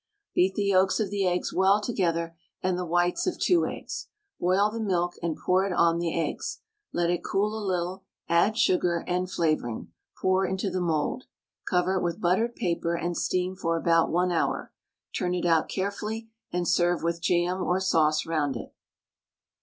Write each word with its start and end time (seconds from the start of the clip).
Beat 0.33 0.55
the 0.55 0.63
yolks 0.63 0.99
of 0.99 1.11
the 1.11 1.27
eggs 1.27 1.53
well 1.53 1.79
together 1.79 2.35
and 2.63 2.75
the 2.75 2.87
whites 2.87 3.27
of 3.27 3.37
2 3.37 3.67
eggs. 3.67 4.07
Boil 4.39 4.71
the 4.71 4.79
milk 4.79 5.13
and 5.21 5.37
pour 5.37 5.63
it 5.63 5.71
on 5.71 5.99
the 5.99 6.19
eggs, 6.19 6.61
let 6.91 7.11
it 7.11 7.23
cool 7.23 7.55
a 7.55 7.61
little, 7.63 8.03
add 8.27 8.57
sugar 8.57 9.05
and 9.07 9.29
flavouring. 9.29 9.91
Pour 10.19 10.43
into 10.43 10.71
the 10.71 10.81
mould. 10.81 11.25
Cover 11.69 11.97
it 11.97 12.01
with 12.01 12.19
buttered 12.19 12.55
paper 12.55 12.95
and 12.95 13.15
steam 13.15 13.55
for 13.55 13.77
about 13.77 14.09
1 14.09 14.31
hour. 14.31 14.73
Turn 15.15 15.35
it 15.35 15.45
out 15.45 15.69
carefully, 15.69 16.29
and 16.51 16.67
serve 16.67 17.03
with 17.03 17.21
jam 17.21 17.61
or 17.61 17.79
sauce 17.79 18.25
round 18.25 18.55
it. 18.55 18.73